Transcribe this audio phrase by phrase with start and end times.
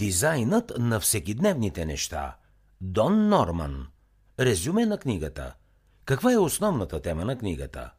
[0.00, 2.36] Дизайнът на всекидневните неща.
[2.80, 3.86] Дон Норман.
[4.40, 5.54] Резюме на книгата.
[6.04, 7.90] Каква е основната тема на книгата?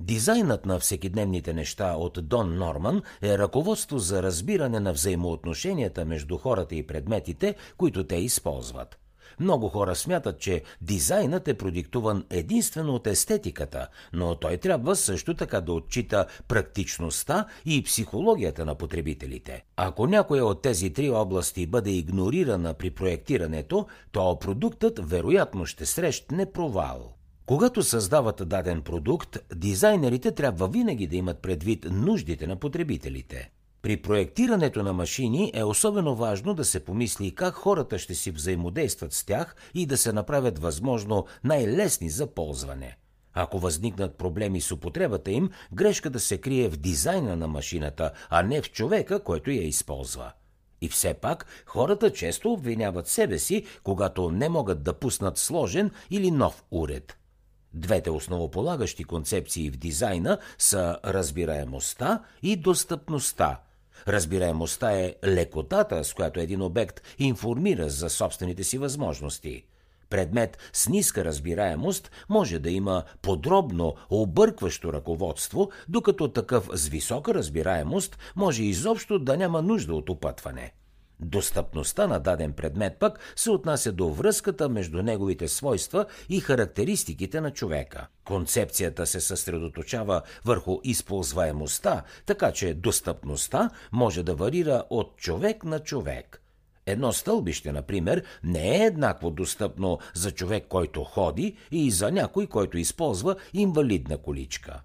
[0.00, 6.74] Дизайнът на всекидневните неща от Дон Норман е ръководство за разбиране на взаимоотношенията между хората
[6.74, 8.98] и предметите, които те използват.
[9.40, 15.60] Много хора смятат, че дизайнът е продиктуван единствено от естетиката, но той трябва също така
[15.60, 19.64] да отчита практичността и психологията на потребителите.
[19.76, 26.52] Ако някоя от тези три области бъде игнорирана при проектирането, то продуктът вероятно ще срещне
[26.52, 27.14] провал.
[27.46, 33.50] Когато създават даден продукт, дизайнерите трябва винаги да имат предвид нуждите на потребителите.
[33.82, 39.12] При проектирането на машини е особено важно да се помисли как хората ще си взаимодействат
[39.12, 42.96] с тях и да се направят възможно най-лесни за ползване.
[43.34, 48.62] Ако възникнат проблеми с употребата им, грешката се крие в дизайна на машината, а не
[48.62, 50.32] в човека, който я използва.
[50.80, 56.30] И все пак хората често обвиняват себе си, когато не могат да пуснат сложен или
[56.30, 57.18] нов уред.
[57.74, 63.60] Двете основополагащи концепции в дизайна са разбираемостта и достъпността–
[64.08, 69.64] Разбираемостта е лекотата, с която един обект информира за собствените си възможности.
[70.10, 78.18] Предмет с ниска разбираемост може да има подробно, объркващо ръководство, докато такъв с висока разбираемост
[78.36, 80.72] може изобщо да няма нужда от опътване.
[81.20, 87.50] Достъпността на даден предмет пък се отнася до връзката между неговите свойства и характеристиките на
[87.50, 88.06] човека.
[88.24, 96.42] Концепцията се съсредоточава върху използваемостта, така че достъпността може да варира от човек на човек.
[96.86, 102.78] Едно стълбище, например, не е еднакво достъпно за човек, който ходи и за някой, който
[102.78, 104.80] използва инвалидна количка.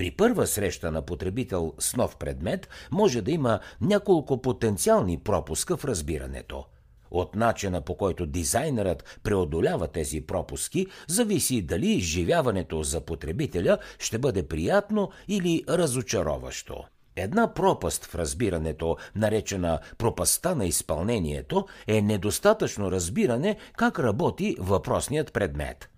[0.00, 5.84] При първа среща на потребител с нов предмет може да има няколко потенциални пропуска в
[5.84, 6.64] разбирането.
[7.10, 14.48] От начина по който дизайнерът преодолява тези пропуски, зависи дали изживяването за потребителя ще бъде
[14.48, 16.84] приятно или разочароващо.
[17.16, 25.90] Една пропаст в разбирането, наречена пропаста на изпълнението, е недостатъчно разбиране как работи въпросният предмет.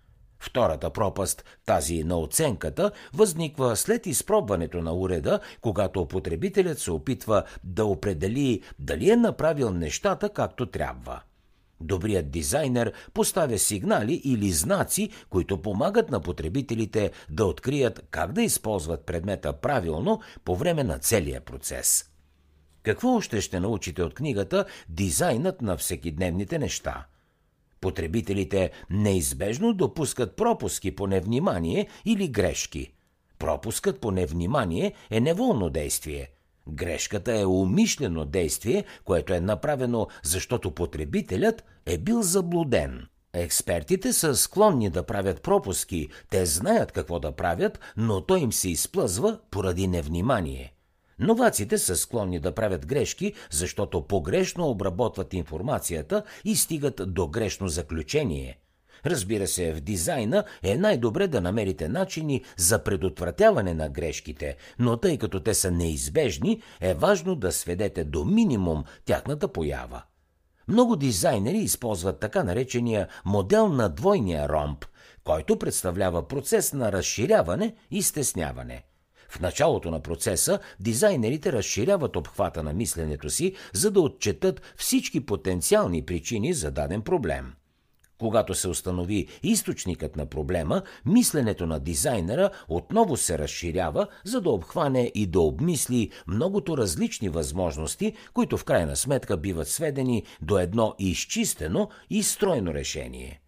[0.42, 7.84] Втората пропаст, тази на оценката, възниква след изпробването на уреда, когато потребителят се опитва да
[7.84, 11.22] определи дали е направил нещата както трябва.
[11.80, 19.06] Добрият дизайнер поставя сигнали или знаци, които помагат на потребителите да открият как да използват
[19.06, 22.04] предмета правилно по време на целия процес.
[22.82, 27.06] Какво още ще научите от книгата Дизайнът на всекидневните неща?
[27.82, 32.92] Потребителите неизбежно допускат пропуски по невнимание или грешки.
[33.38, 36.28] Пропускът по невнимание е неволно действие.
[36.68, 43.06] Грешката е умишлено действие, което е направено, защото потребителят е бил заблуден.
[43.32, 48.70] Експертите са склонни да правят пропуски, те знаят какво да правят, но той им се
[48.70, 50.72] изплъзва поради невнимание–
[51.22, 58.58] Новаците са склонни да правят грешки, защото погрешно обработват информацията и стигат до грешно заключение.
[59.06, 65.18] Разбира се, в дизайна е най-добре да намерите начини за предотвратяване на грешките, но тъй
[65.18, 70.02] като те са неизбежни, е важно да сведете до минимум тяхната поява.
[70.68, 74.84] Много дизайнери използват така наречения модел на двойния ромб,
[75.24, 78.82] който представлява процес на разширяване и стесняване–
[79.32, 86.04] в началото на процеса дизайнерите разширяват обхвата на мисленето си, за да отчетат всички потенциални
[86.04, 87.52] причини за даден проблем.
[88.18, 95.12] Когато се установи източникът на проблема, мисленето на дизайнера отново се разширява, за да обхване
[95.14, 101.88] и да обмисли многото различни възможности, които в крайна сметка биват сведени до едно изчистено
[102.10, 103.40] и стройно решение.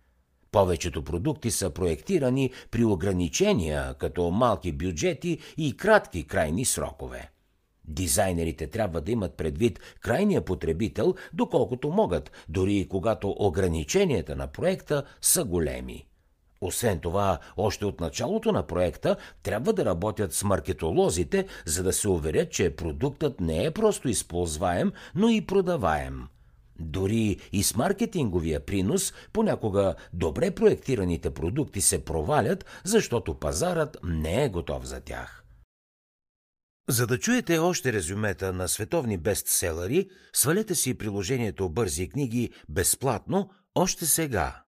[0.54, 7.31] Повечето продукти са проектирани при ограничения, като малки бюджети и кратки крайни срокове.
[7.84, 15.05] Дизайнерите трябва да имат предвид крайния потребител, доколкото могат, дори и когато ограниченията на проекта
[15.20, 16.06] са големи.
[16.61, 22.08] Освен това, още от началото на проекта трябва да работят с маркетолозите, за да се
[22.08, 26.26] уверят, че продуктът не е просто използваем, но и продаваем.
[26.81, 34.49] Дори и с маркетинговия принос, понякога добре проектираните продукти се провалят, защото пазарът не е
[34.49, 35.44] готов за тях.
[36.88, 44.06] За да чуете още резюмета на световни бестселери, свалете си приложението Бързи книги безплатно още
[44.06, 44.63] сега.